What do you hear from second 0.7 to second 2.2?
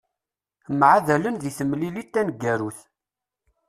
Mεadalen di temlilit